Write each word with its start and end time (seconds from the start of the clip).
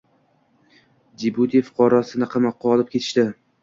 Jibuti 1.25 1.63
fuqarosini 1.69 2.33
qamoqqa 2.37 2.77
olib 2.77 2.95
ketishdi. 2.97 3.33